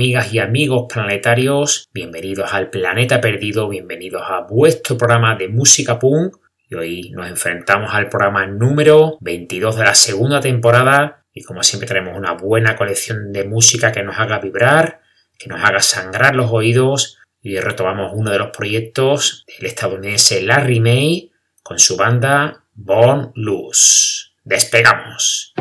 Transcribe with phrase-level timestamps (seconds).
[0.00, 6.36] amigas y amigos planetarios, bienvenidos al Planeta Perdido, bienvenidos a vuestro programa de música punk.
[6.70, 11.86] Y hoy nos enfrentamos al programa número 22 de la segunda temporada y como siempre
[11.86, 15.02] tenemos una buena colección de música que nos haga vibrar,
[15.38, 20.80] que nos haga sangrar los oídos y retomamos uno de los proyectos del estadounidense Larry
[20.80, 21.30] May
[21.62, 24.30] con su banda Born Loose.
[24.44, 25.52] ¡Despegamos!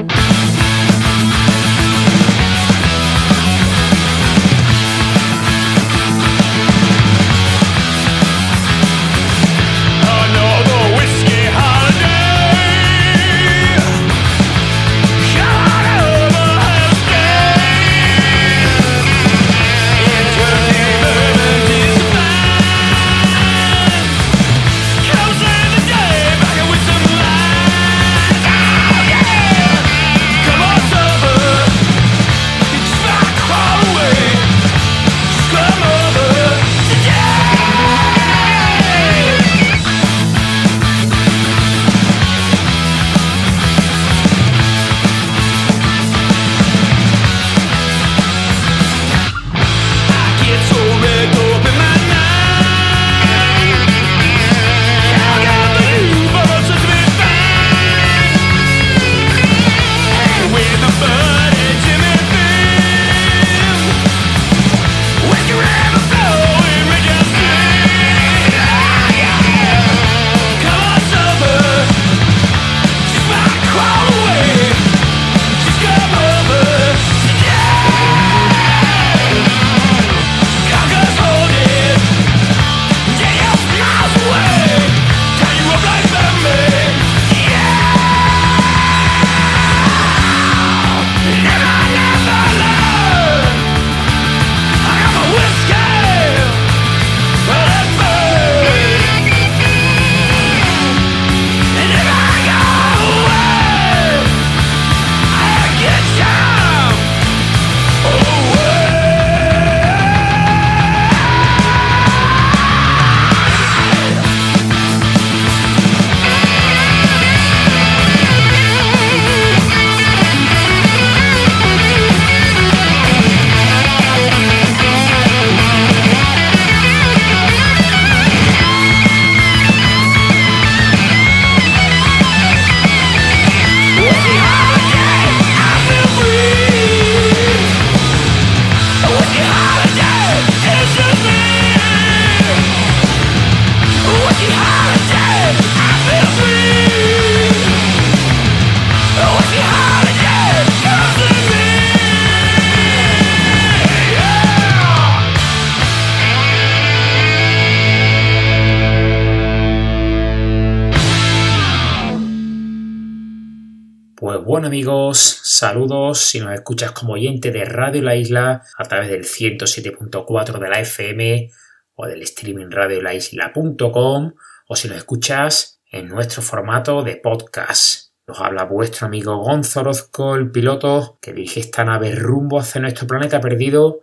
[164.49, 169.23] Bueno amigos, saludos si nos escuchas como oyente de Radio La Isla a través del
[169.23, 171.51] 107.4 de la FM
[171.93, 174.33] o del streaming radiolaisla.com
[174.67, 178.11] o si nos escuchas en nuestro formato de podcast.
[178.25, 183.39] Nos habla vuestro amigo Gonzorozco, el piloto que dirige esta nave rumbo hacia nuestro planeta
[183.39, 183.99] perdido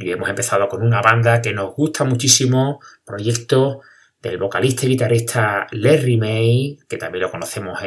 [0.00, 3.82] y hemos empezado con una banda que nos gusta muchísimo, proyecto
[4.28, 7.78] del vocalista y guitarrista Larry May, que también lo conocemos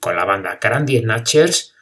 [0.00, 1.74] con la banda Candy Snatchers,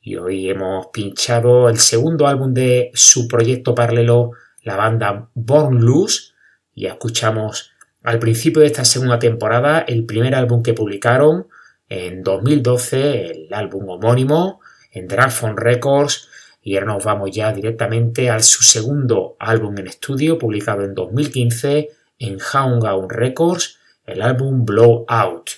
[0.00, 4.30] y hoy hemos pinchado el segundo álbum de su proyecto paralelo,
[4.62, 6.32] la banda Born Loose,
[6.74, 7.72] y escuchamos
[8.04, 11.48] al principio de esta segunda temporada el primer álbum que publicaron
[11.88, 14.60] en 2012, el álbum homónimo,
[14.92, 16.28] en Dragphone Records,
[16.62, 21.90] y ahora nos vamos ya directamente al su segundo álbum en estudio, publicado en 2015,
[22.18, 25.50] en Hound Records el álbum Blow Out.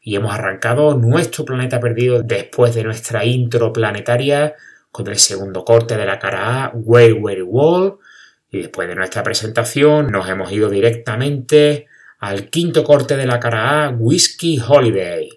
[0.00, 4.54] Y hemos arrancado nuestro planeta perdido después de nuestra intro planetaria
[4.90, 7.98] con el segundo corte de la cara A, Way Way Wall.
[8.50, 11.86] Y después de nuestra presentación nos hemos ido directamente
[12.20, 15.28] al quinto corte de la cara A, Whiskey Holiday.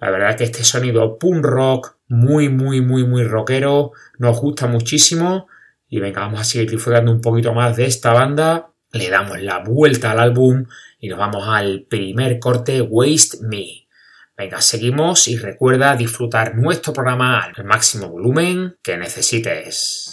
[0.00, 5.48] La verdad que este sonido punk rock muy, muy, muy, muy rockero nos gusta muchísimo.
[5.88, 9.58] Y venga, vamos a seguir disfrutando un poquito más de esta banda le damos la
[9.58, 10.66] vuelta al álbum
[10.98, 13.86] y nos vamos al primer corte Waste Me.
[14.36, 20.12] Venga, seguimos y recuerda disfrutar nuestro programa al máximo volumen que necesites.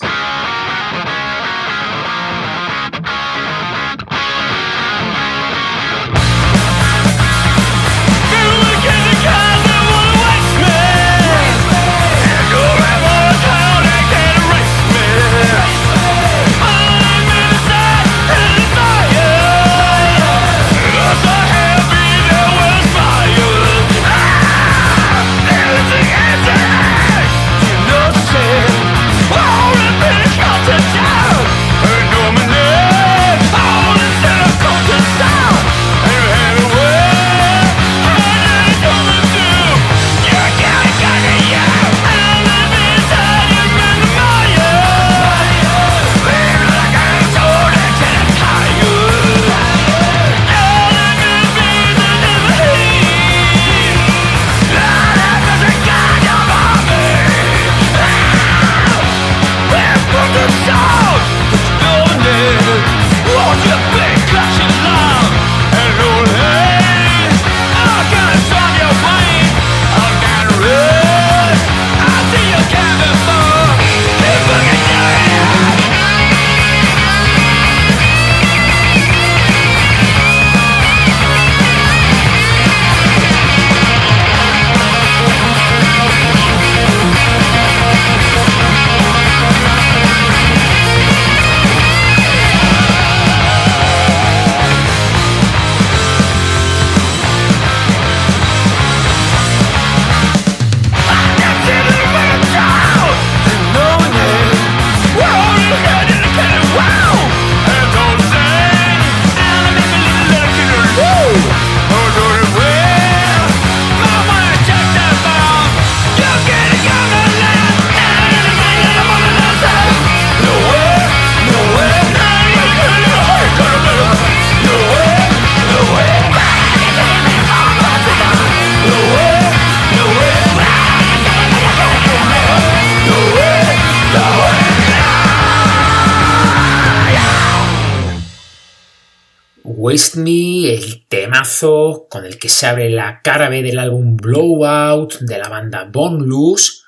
[139.86, 145.20] Waste Me, el temazo con el que se abre la cara B del álbum Blowout
[145.20, 146.84] de la banda Bone Loose.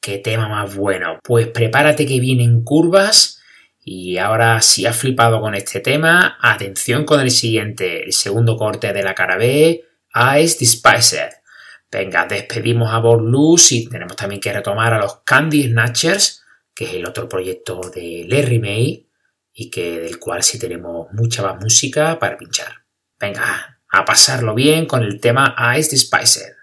[0.00, 1.18] Qué tema más bueno.
[1.24, 3.42] Pues prepárate que vienen curvas.
[3.80, 8.92] Y ahora, si has flipado con este tema, atención con el siguiente, el segundo corte
[8.92, 9.84] de la cara B,
[10.40, 11.30] Ice Despicer.
[11.90, 16.84] Venga, despedimos a Born Loose y tenemos también que retomar a los Candy Snatchers, que
[16.84, 19.05] es el otro proyecto de Larry May
[19.58, 22.84] y que del cual sí tenemos mucha más música para pinchar.
[23.18, 26.55] Venga, a pasarlo bien con el tema Ice Spicer.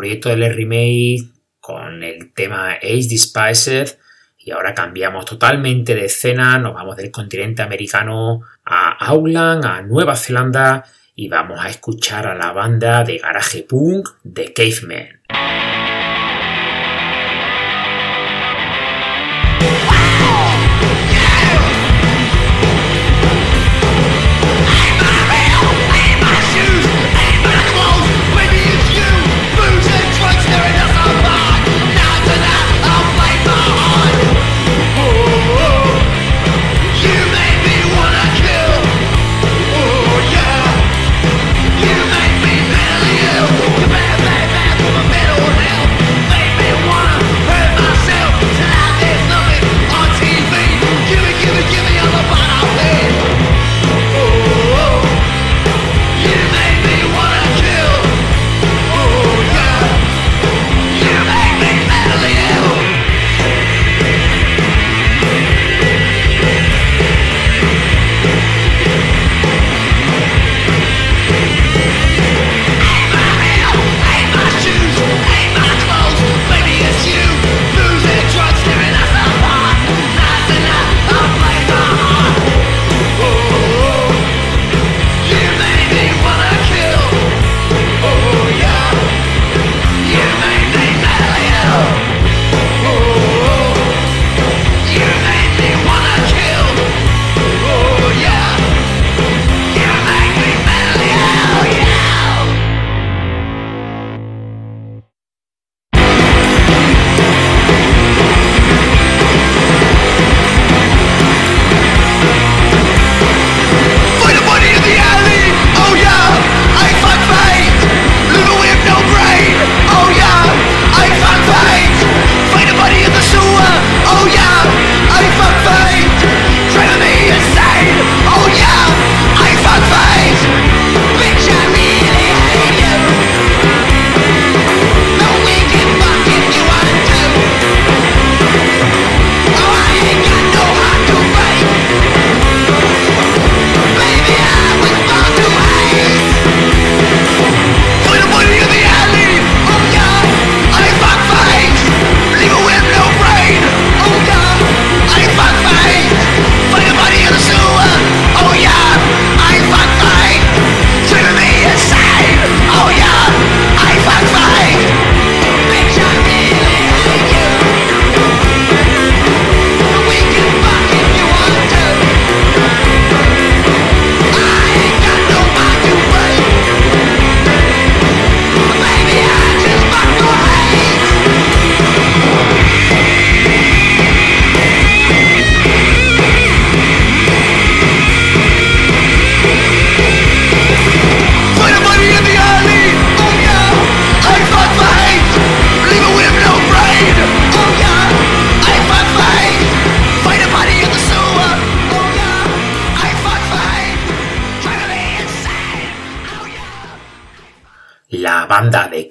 [0.00, 1.30] Proyecto de Larry May
[1.60, 3.98] con el tema Ace Despised
[4.38, 10.16] y ahora cambiamos totalmente de escena, nos vamos del continente americano a Auckland, a Nueva
[10.16, 15.20] Zelanda y vamos a escuchar a la banda de garaje punk de Caveman.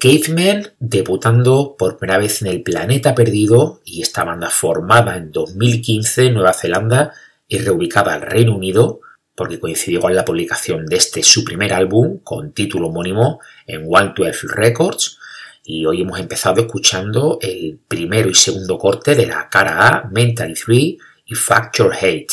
[0.00, 6.24] Cavemen debutando por primera vez en el Planeta Perdido y esta banda formada en 2015
[6.24, 7.12] en Nueva Zelanda
[7.46, 9.00] y reubicada al Reino Unido
[9.34, 14.46] porque coincidió con la publicación de este su primer álbum con título homónimo en 112
[14.48, 15.18] Records
[15.64, 20.54] y hoy hemos empezado escuchando el primero y segundo corte de la cara A, Mentally
[20.54, 20.78] 3
[21.26, 22.32] y Factor Hate.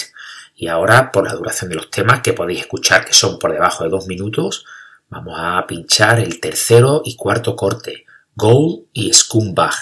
[0.56, 3.84] Y ahora, por la duración de los temas que podéis escuchar, que son por debajo
[3.84, 4.66] de dos minutos,
[5.10, 9.74] Vamos a pinchar el tercero y cuarto corte, Gold y Scumbag.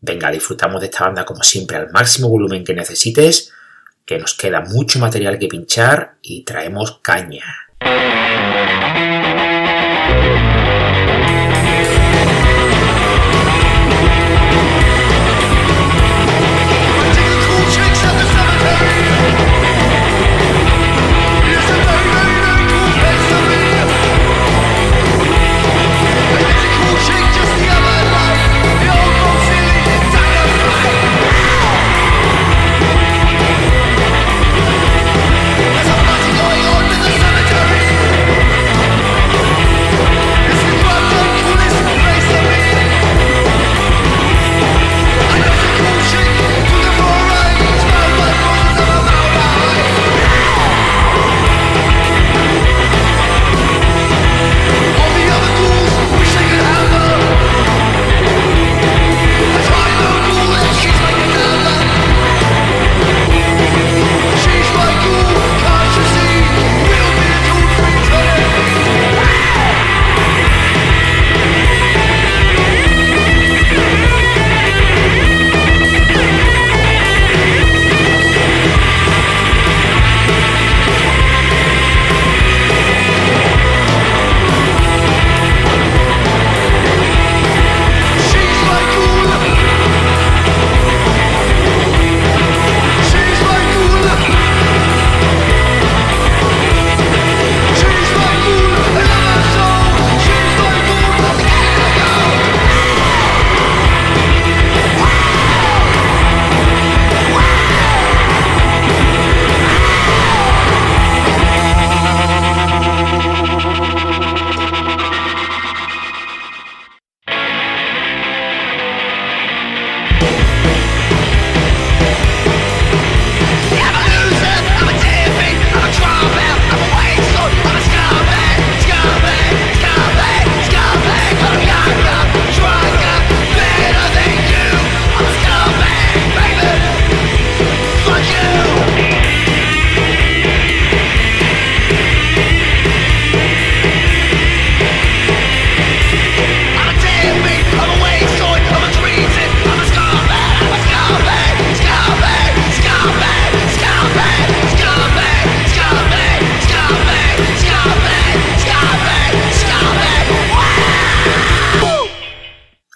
[0.00, 3.52] Venga, disfrutamos de esta banda como siempre al máximo volumen que necesites,
[4.06, 7.44] que nos queda mucho material que pinchar y traemos caña.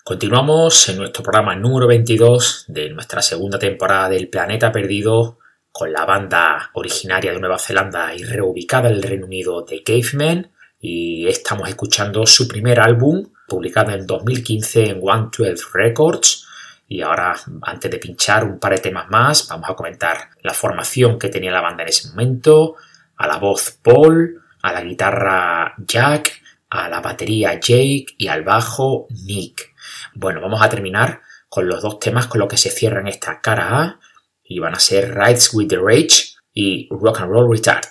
[0.09, 5.41] Continuamos en nuestro programa número 22 de nuestra segunda temporada del Planeta Perdido
[5.73, 10.53] con la banda originaria de Nueva Zelanda y reubicada en el Reino Unido de Cavemen.
[10.79, 16.47] Y estamos escuchando su primer álbum publicado en 2015 en 112 Records.
[16.87, 21.19] Y ahora antes de pinchar un par de temas más vamos a comentar la formación
[21.19, 22.77] que tenía la banda en ese momento,
[23.17, 29.09] a la voz Paul, a la guitarra Jack, a la batería Jake y al bajo
[29.25, 29.75] Nick.
[30.19, 33.81] Bueno, vamos a terminar con los dos temas con los que se cierran esta cara
[33.81, 34.01] A
[34.43, 37.87] y van a ser Rides with the Rage y Rock and Roll Retard.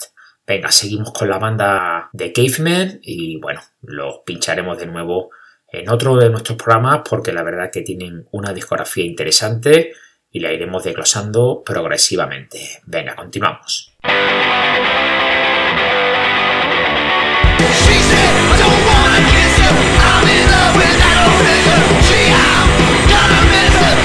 [0.47, 5.29] Venga, seguimos con la banda de Caveman y bueno, los pincharemos de nuevo
[5.67, 9.93] en otro de nuestros programas porque la verdad que tienen una discografía interesante
[10.31, 12.81] y la iremos desglosando progresivamente.
[12.85, 13.95] Venga, continuamos.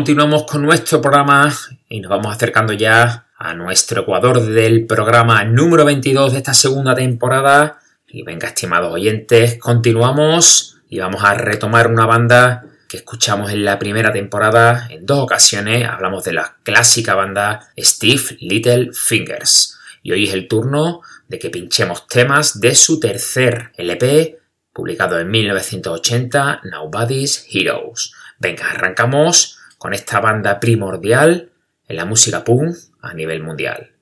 [0.00, 1.54] Continuamos con nuestro programa
[1.90, 6.94] y nos vamos acercando ya a nuestro ecuador del programa número 22 de esta segunda
[6.94, 7.80] temporada.
[8.08, 13.78] Y venga, estimados oyentes, continuamos y vamos a retomar una banda que escuchamos en la
[13.78, 15.86] primera temporada en dos ocasiones.
[15.86, 19.78] Hablamos de la clásica banda Steve Little Fingers.
[20.02, 24.38] Y hoy es el turno de que pinchemos temas de su tercer LP,
[24.72, 28.14] publicado en 1980, Nobody's Heroes.
[28.38, 31.52] Venga, arrancamos con esta banda primordial
[31.88, 33.92] en la música punk a nivel mundial.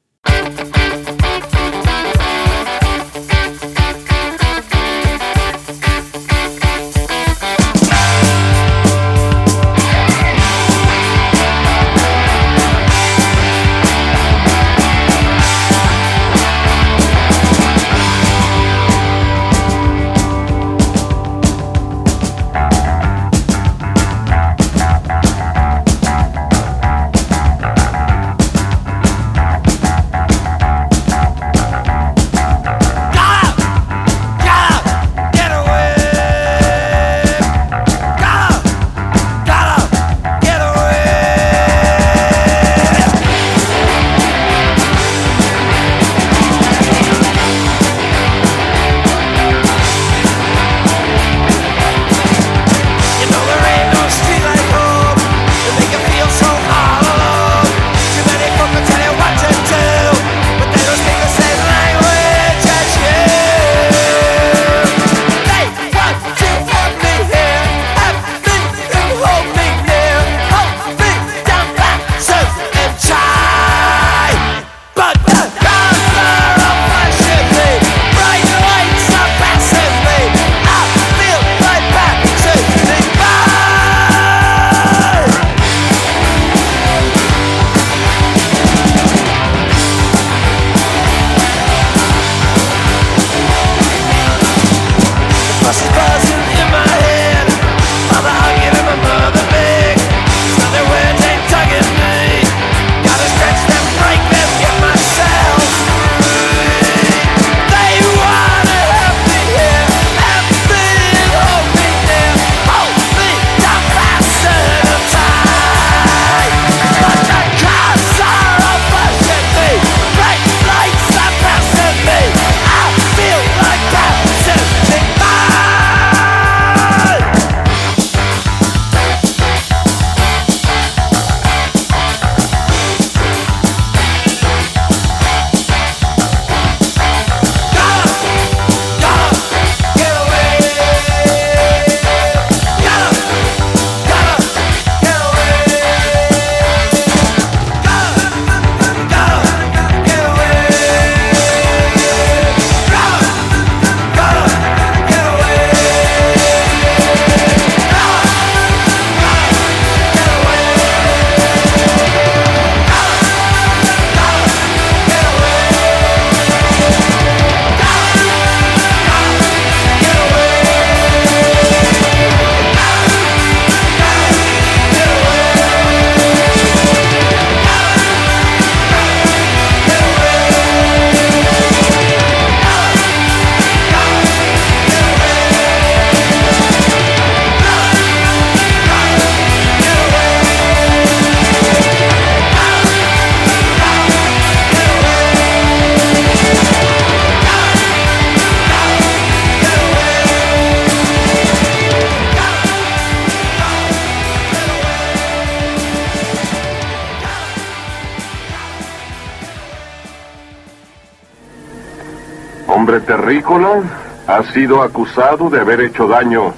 [213.08, 213.80] terrícola
[214.26, 216.52] ha sido acusado de haber hecho daño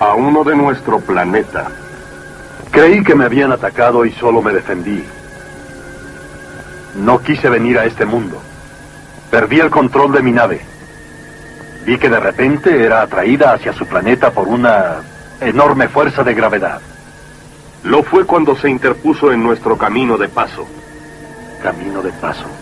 [0.00, 1.68] a uno de nuestro planeta.
[2.70, 5.04] Creí que me habían atacado y solo me defendí.
[6.96, 8.40] No quise venir a este mundo.
[9.30, 10.62] Perdí el control de mi nave.
[11.84, 15.02] Vi que de repente era atraída hacia su planeta por una
[15.42, 16.80] enorme fuerza de gravedad.
[17.84, 20.66] Lo fue cuando se interpuso en nuestro camino de paso.
[21.62, 22.61] Camino de paso.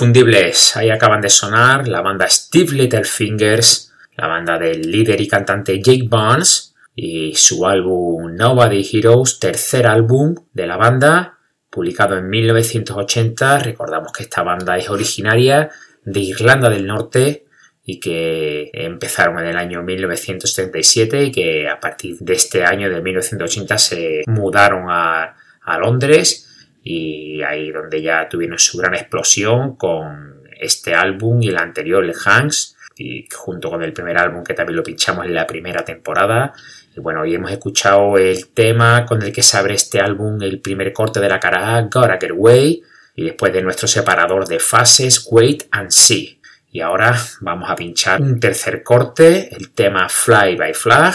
[0.00, 0.76] inconfundibles.
[0.76, 6.06] Ahí acaban de sonar la banda Steve Littlefingers, la banda del líder y cantante Jake
[6.08, 13.58] Barnes y su álbum Nobody Heroes, tercer álbum de la banda, publicado en 1980.
[13.58, 15.70] Recordamos que esta banda es originaria
[16.02, 17.44] de Irlanda del Norte
[17.84, 23.02] y que empezaron en el año 1937 y que a partir de este año de
[23.02, 26.49] 1980 se mudaron a, a Londres
[26.82, 32.14] y ahí donde ya tuvieron su gran explosión con este álbum y el anterior, el
[32.14, 36.52] Hanks, y junto con el primer álbum que también lo pinchamos en la primera temporada.
[36.94, 40.60] Y bueno, hoy hemos escuchado el tema con el que se abre este álbum, el
[40.60, 42.82] primer corte de la cara Gotta Get Away,
[43.14, 46.40] y después de nuestro separador de fases, Wait and See.
[46.72, 51.14] Y ahora vamos a pinchar un tercer corte, el tema Fly by Flag,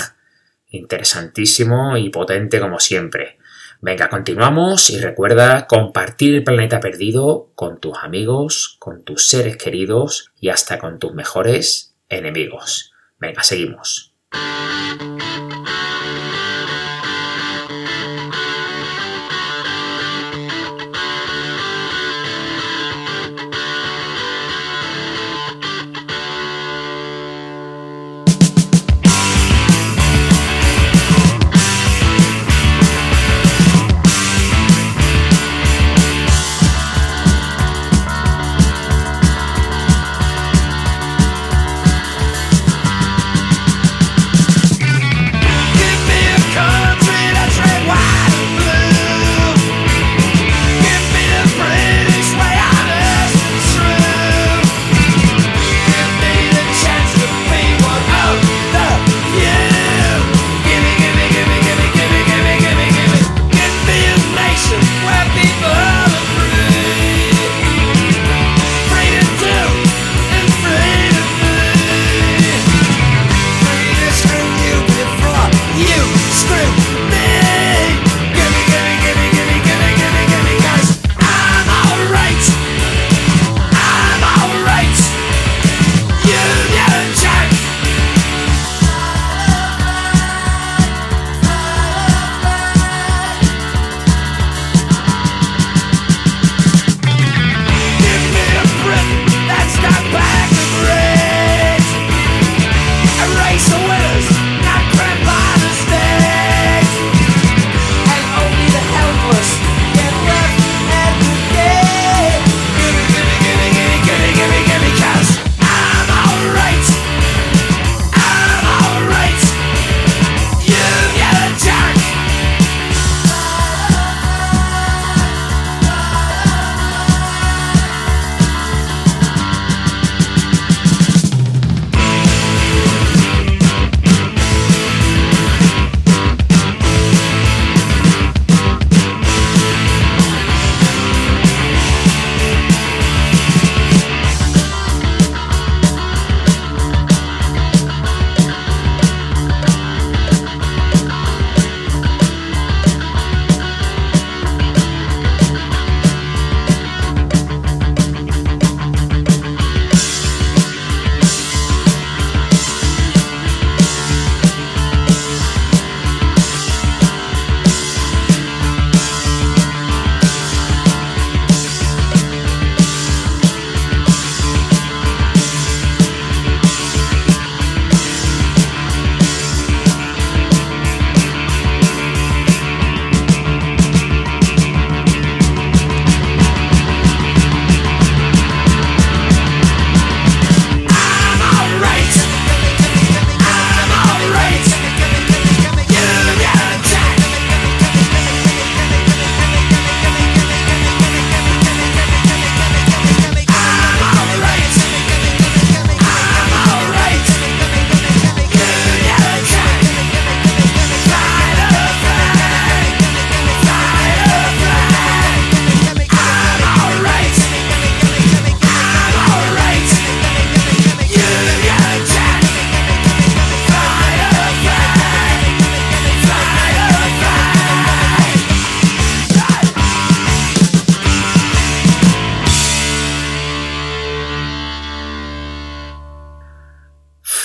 [0.70, 3.38] interesantísimo y potente como siempre.
[3.82, 10.32] Venga, continuamos y recuerda compartir el planeta perdido con tus amigos, con tus seres queridos
[10.40, 12.94] y hasta con tus mejores enemigos.
[13.20, 14.14] Venga, seguimos.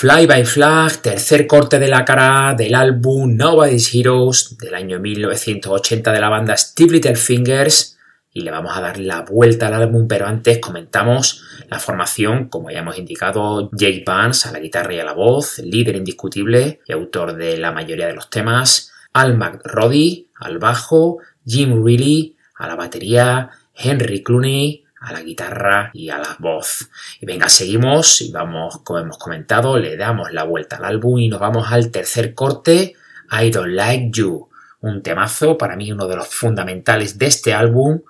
[0.00, 6.10] Fly by Flag, tercer corte de la cara del álbum Nobody's Heroes del año 1980
[6.10, 7.98] de la banda Steve Little Fingers
[8.32, 12.70] y le vamos a dar la vuelta al álbum, pero antes comentamos la formación, como
[12.70, 16.92] ya hemos indicado, Jake Vance a la guitarra y a la voz, líder indiscutible y
[16.92, 22.74] autor de la mayoría de los temas, Al McRoddy al bajo, Jim Reilly a la
[22.74, 26.90] batería, Henry Clooney a la guitarra y a la voz.
[27.20, 31.28] Y venga, seguimos y vamos, como hemos comentado, le damos la vuelta al álbum y
[31.28, 32.94] nos vamos al tercer corte,
[33.30, 34.48] I Don't Like You.
[34.80, 38.02] Un temazo, para mí uno de los fundamentales de este álbum.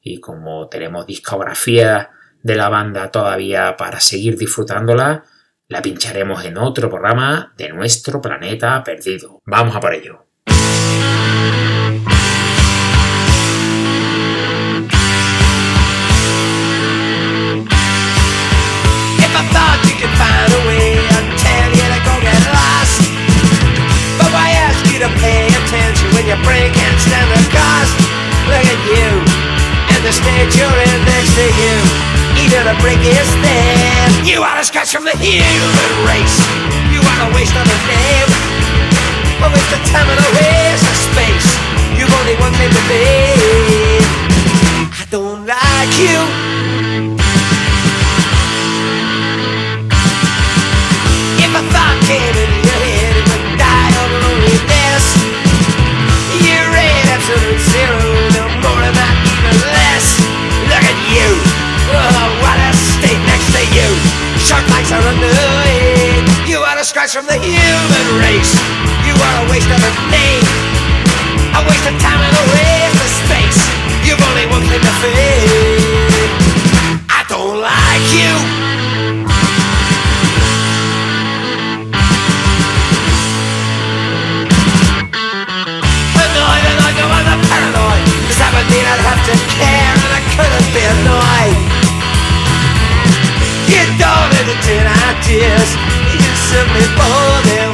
[0.00, 2.10] Y como tenemos discografía
[2.42, 5.24] de la banda todavía para seguir disfrutándola,
[5.68, 9.40] la pincharemos en otro programa de nuestro planeta perdido.
[9.46, 10.31] Vamos a por ello.
[26.32, 27.92] Your brain can't stand the cost?
[28.48, 29.08] Look at you,
[29.92, 31.74] and the stage you're in next to you.
[32.40, 34.08] Eager to break his thin.
[34.24, 36.38] You are a scratch from the human race.
[36.88, 38.30] You are a waste of a name.
[39.44, 41.48] A waste of time and a waste of space.
[42.00, 43.04] You've only one thing to be.
[44.88, 46.41] I don't like you.
[66.82, 68.58] A scratch from the human race.
[69.06, 70.42] You are a waste of a name,
[71.54, 73.60] a waste of time and a waste of space.
[74.02, 76.26] You've only one thing to feel.
[77.06, 78.34] I don't like you.
[86.18, 90.12] annoyed, annoyed, no, I'm not paranoid Cause that would mean I'd have to care and
[90.18, 91.58] I couldn't be annoyed
[93.70, 96.01] You don't entertain ideas,
[96.96, 97.72] bore them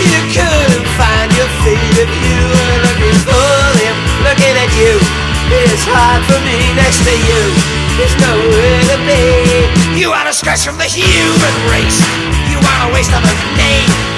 [0.00, 4.96] You couldn't find your feet if you were looking for them Looking at you,
[5.52, 7.42] it's hard for me next to you
[8.00, 9.22] There's nowhere to be
[9.98, 12.00] You are a scratch from the human race
[12.48, 14.12] You are a waste of a name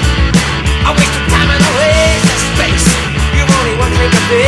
[0.85, 2.85] a waste of time and a waste of space.
[3.33, 4.45] You've only one thing to be.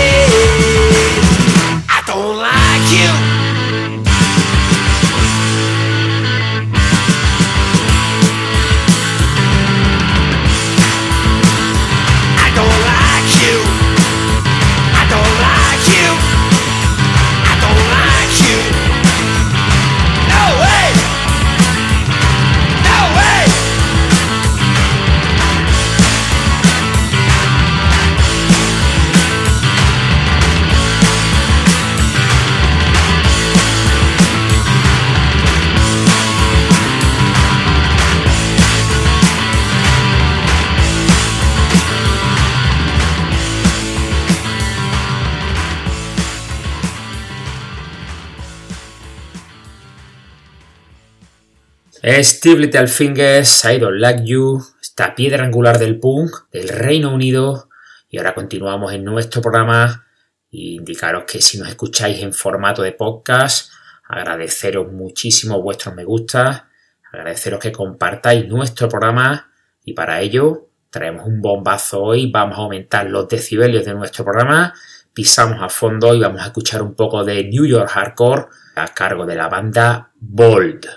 [1.89, 3.26] I don't like you.
[52.09, 57.67] Steve Littlefingers, I Don't Like You, esta piedra angular del punk del Reino Unido.
[58.09, 60.05] Y ahora continuamos en nuestro programa.
[60.49, 63.71] Y indicaros que si nos escucháis en formato de podcast,
[64.07, 66.69] agradeceros muchísimo vuestros me gusta,
[67.11, 69.51] agradeceros que compartáis nuestro programa.
[69.83, 72.31] Y para ello traemos un bombazo hoy.
[72.31, 74.73] Vamos a aumentar los decibelios de nuestro programa.
[75.13, 78.45] Pisamos a fondo y vamos a escuchar un poco de New York Hardcore
[78.75, 80.87] a cargo de la banda Bold.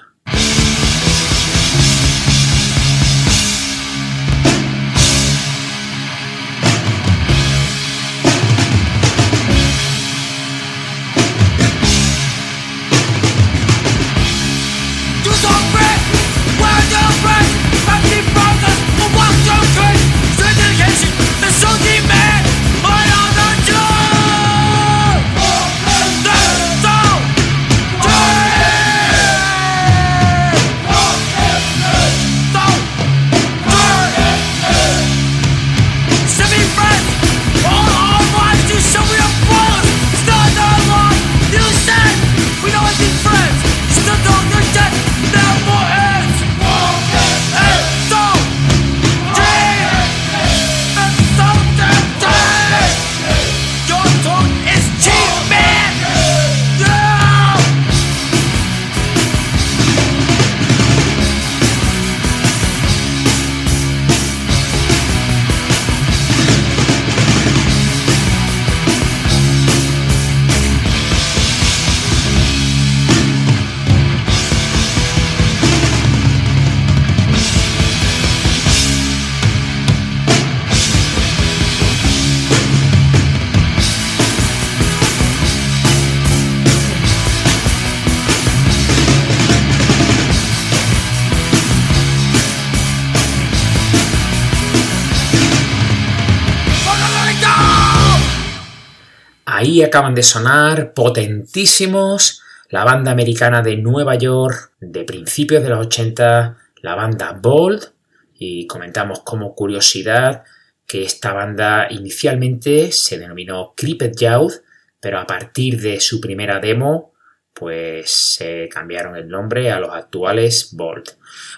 [99.82, 106.56] Acaban de sonar potentísimos la banda americana de Nueva York de principios de los 80,
[106.82, 107.92] la banda Bold,
[108.34, 110.44] y comentamos como curiosidad
[110.86, 114.62] que esta banda inicialmente se denominó Creeped Youth,
[115.00, 117.12] pero a partir de su primera demo,
[117.52, 121.10] pues se cambiaron el nombre a los actuales Bold.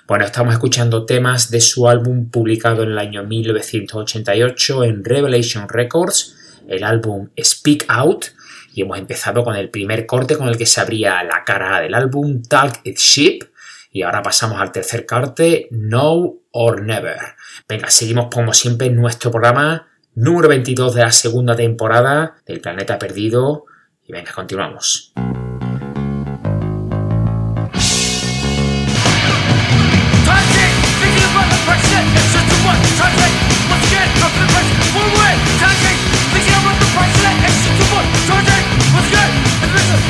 [0.06, 6.36] Bueno, estamos escuchando temas de su álbum publicado en el año 1988 en Revelation Records,
[6.68, 8.26] el álbum Speak Out,
[8.74, 11.94] y hemos empezado con el primer corte con el que se abría la cara del
[11.94, 13.40] álbum Talk It Ship,
[13.90, 17.18] y ahora pasamos al tercer corte No or Never.
[17.68, 22.98] Venga, seguimos como siempre en nuestro programa número 22 de la segunda temporada del Planeta
[22.98, 23.66] Perdido,
[24.06, 25.12] y venga, continuamos.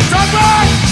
[0.09, 0.92] 准备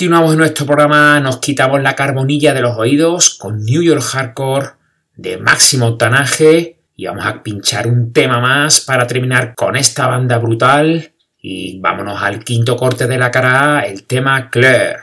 [0.00, 4.68] Continuamos en nuestro programa, nos quitamos la carbonilla de los oídos con New York Hardcore
[5.14, 10.38] de máximo octanaje y vamos a pinchar un tema más para terminar con esta banda
[10.38, 14.96] brutal y vámonos al quinto corte de la cara el tema Claire.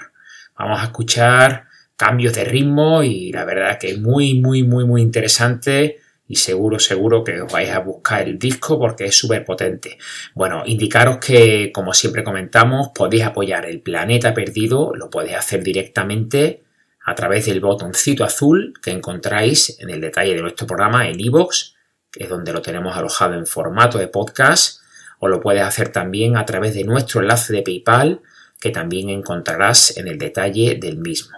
[0.58, 5.04] Vamos a escuchar cambios de ritmo y la verdad que es muy muy muy muy
[5.04, 9.98] interesante y seguro, seguro que os vais a buscar el disco porque es súper potente.
[10.36, 16.64] Bueno, indicaros que, como siempre comentamos, podéis apoyar el planeta perdido, lo podéis hacer directamente
[17.06, 21.74] a través del botoncito azul que encontráis en el detalle de nuestro programa en iVoox,
[22.12, 24.82] que es donde lo tenemos alojado en formato de podcast,
[25.20, 28.22] o lo puedes hacer también a través de nuestro enlace de PayPal,
[28.60, 31.38] que también encontrarás en el detalle del mismo.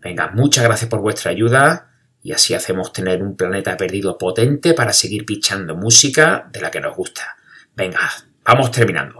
[0.00, 1.89] Venga, muchas gracias por vuestra ayuda
[2.22, 6.80] y así hacemos tener un planeta perdido potente para seguir pichando música de la que
[6.80, 7.36] nos gusta.
[7.74, 8.10] Venga,
[8.44, 9.19] vamos terminando.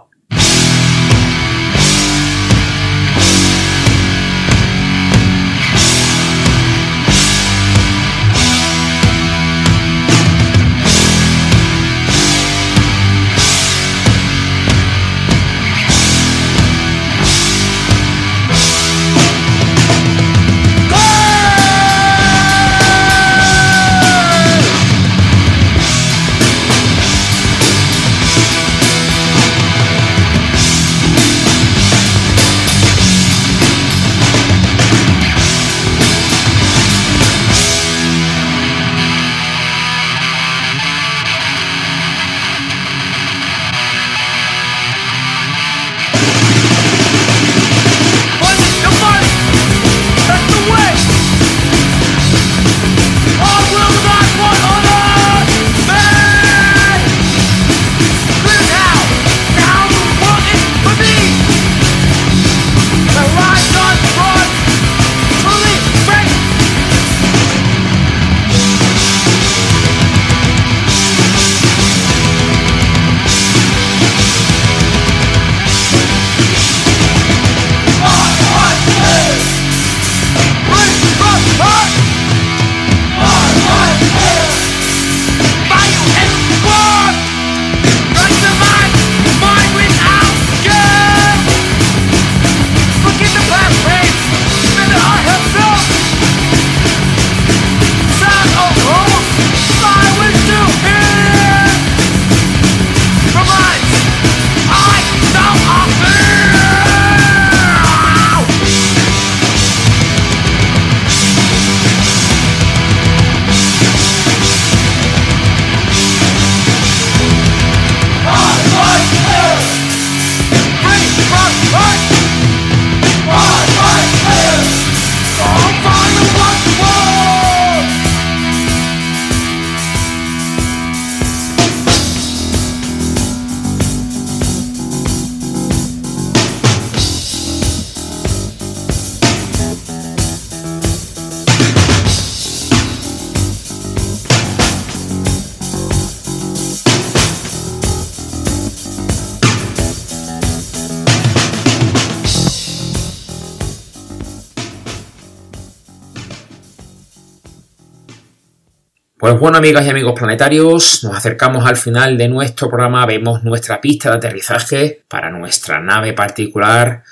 [159.41, 164.11] Bueno, amigas y amigos planetarios, nos acercamos al final de nuestro programa, vemos nuestra pista
[164.11, 167.05] de aterrizaje para nuestra nave particular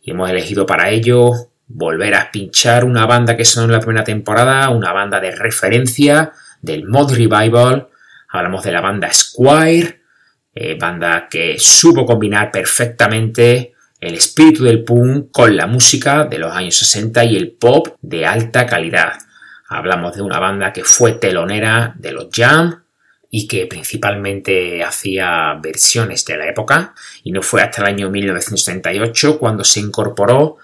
[0.00, 1.32] y hemos elegido para ello
[1.66, 6.32] volver a pinchar una banda que sonó en la primera temporada, una banda de referencia
[6.62, 7.88] del Mod Revival.
[8.30, 10.00] Hablamos de la banda Squire,
[10.54, 16.50] eh, banda que supo combinar perfectamente el espíritu del punk con la música de los
[16.50, 19.18] años 60 y el pop de alta calidad.
[19.68, 22.84] Hablamos de una banda que fue telonera de los Jam
[23.36, 26.94] y que principalmente hacía versiones de la época
[27.24, 30.58] y no fue hasta el año 1978 cuando se incorporó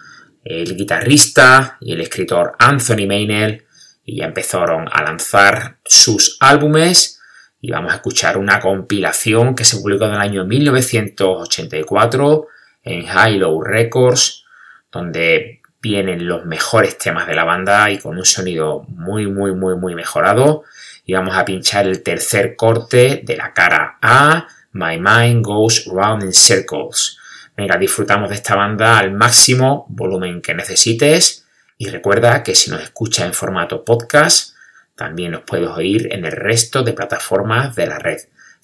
[0.45, 3.65] el guitarrista y el escritor Anthony Maynell
[4.05, 7.21] y ya empezaron a lanzar sus álbumes
[7.61, 12.47] y vamos a escuchar una compilación que se publicó en el año 1984
[12.85, 14.45] en High Low Records
[14.93, 19.77] donde vienen los mejores temas de la banda y con un sonido muy, muy, muy,
[19.77, 20.65] muy mejorado.
[21.05, 26.23] Y vamos a pinchar el tercer corte de la cara A, My Mind Goes Round
[26.23, 27.19] in Circles.
[27.57, 31.47] Venga, disfrutamos de esta banda al máximo volumen que necesites.
[31.79, 34.55] Y recuerda que si nos escuchas en formato podcast,
[34.95, 38.19] también nos puedes oír en el resto de plataformas de la red.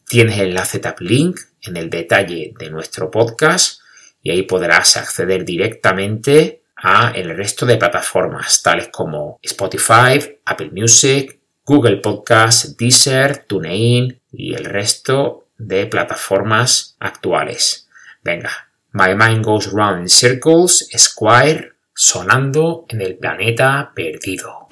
[0.06, 3.80] Tienes el enlace Tap Link en el detalle de nuestro podcast
[4.22, 6.62] y ahí podrás acceder directamente
[7.14, 14.64] el resto de plataformas tales como Spotify, Apple Music, Google Podcast, Deezer, TuneIn y el
[14.64, 17.88] resto de plataformas actuales.
[18.22, 24.68] Venga, My Mind Goes Round in Circles, Squire, sonando en el planeta perdido.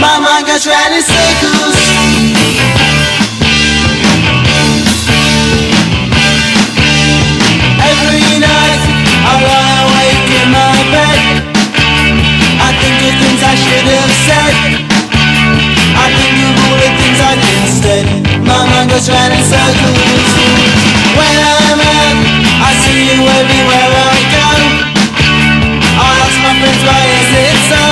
[0.00, 1.73] My mind goes round in circles.
[13.20, 14.54] things I should have said.
[15.94, 18.04] I think of all the things I did instead.
[18.42, 20.30] My mind goes round in circles.
[21.14, 22.18] When I'm out,
[22.58, 24.48] I see you everywhere I go.
[25.94, 27.82] I ask my friends why is it so?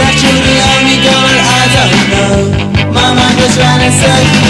[0.00, 2.36] That you're the only girl and I don't know.
[2.96, 4.45] My mind goes round in circles.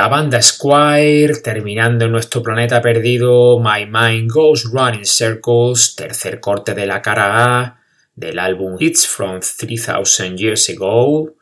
[0.00, 6.72] La banda Squire, terminando en nuestro planeta perdido, My Mind Goes Running Circles, tercer corte
[6.72, 7.82] de la cara A
[8.14, 11.34] del álbum It's From 3000 Years Ago.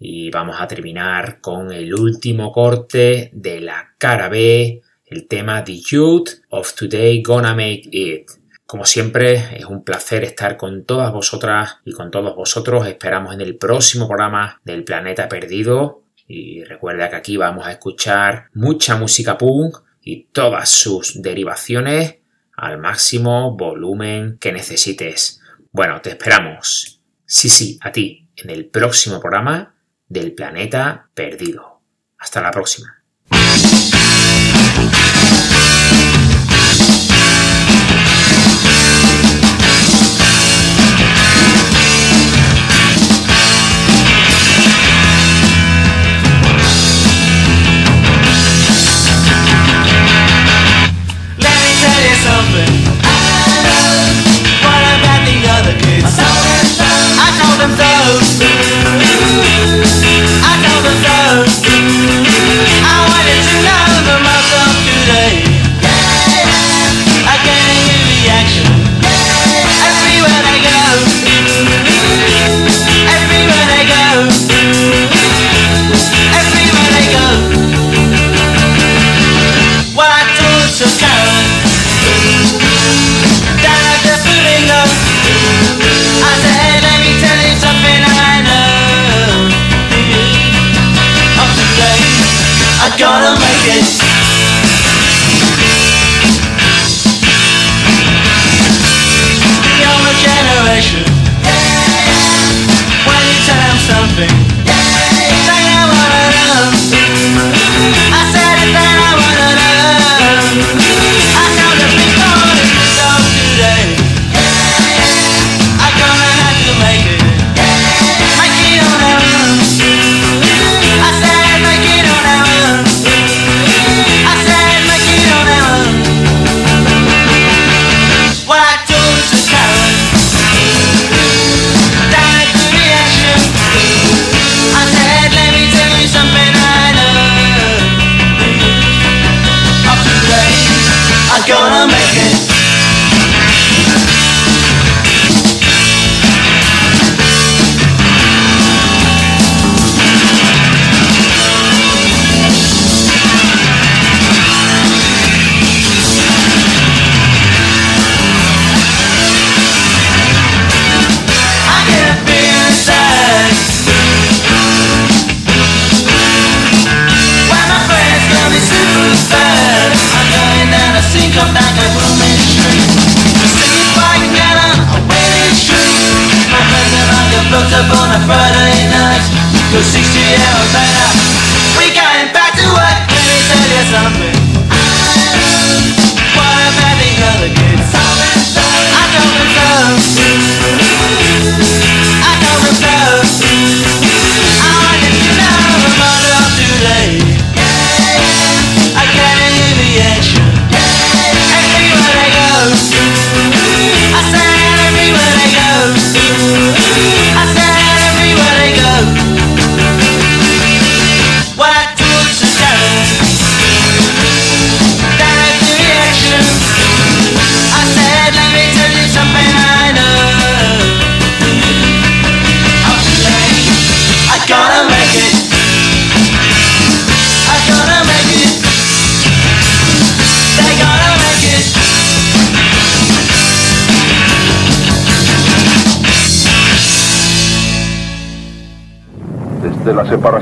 [0.00, 5.78] Y vamos a terminar con el último corte de la cara B, el tema The
[5.78, 8.28] Youth of Today Gonna Make It.
[8.66, 12.88] Como siempre, es un placer estar con todas vosotras y con todos vosotros.
[12.88, 15.99] Esperamos en el próximo programa del Planeta Perdido.
[16.32, 22.18] Y recuerda que aquí vamos a escuchar mucha música punk y todas sus derivaciones
[22.56, 25.40] al máximo volumen que necesites.
[25.72, 27.02] Bueno, te esperamos.
[27.26, 29.74] Sí, sí, a ti, en el próximo programa
[30.06, 31.82] del Planeta Perdido.
[32.16, 32.99] Hasta la próxima.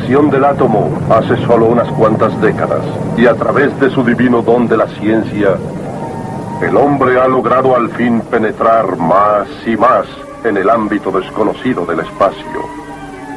[0.09, 2.83] La separación del átomo hace solo unas cuantas décadas,
[3.19, 5.57] y a través de su divino don de la ciencia,
[6.63, 10.07] el hombre ha logrado al fin penetrar más y más
[10.45, 12.63] en el ámbito desconocido del espacio.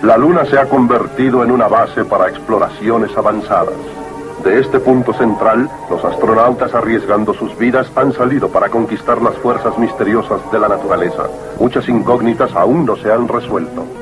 [0.03, 3.76] La Luna se ha convertido en una base para exploraciones avanzadas.
[4.45, 9.78] De este punto central, los astronautas arriesgando sus vidas han salido para conquistar las fuerzas
[9.78, 11.24] misteriosas de la naturaleza.
[11.59, 14.01] Muchas incógnitas aún no se han resuelto.